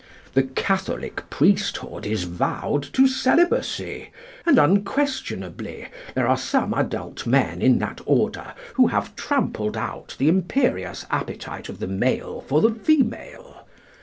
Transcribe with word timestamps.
The 0.33 0.41
Catholic 0.41 1.29
priesthood 1.29 2.07
is 2.07 2.23
vowed 2.23 2.81
to 2.93 3.05
celibacy; 3.07 4.09
and 4.47 4.57
unquestionably 4.57 5.89
there 6.15 6.27
are 6.27 6.37
some 6.37 6.73
adult 6.73 7.27
men 7.27 7.61
in 7.61 7.77
that 7.77 8.01
order 8.07 8.55
who 8.73 8.87
have 8.87 9.15
trampled 9.15 9.77
out 9.77 10.15
the 10.17 10.27
imperious 10.27 11.05
appetite 11.11 11.69
of 11.69 11.77
the 11.77 11.85
male 11.85 12.41
for 12.47 12.61
the 12.61 12.73
female. 12.73 13.67